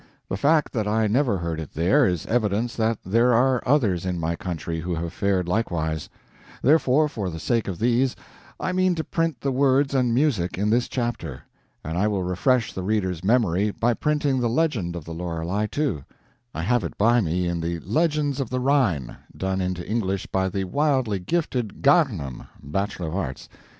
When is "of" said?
7.67-7.77, 14.95-15.05, 18.39-18.49, 23.09-23.15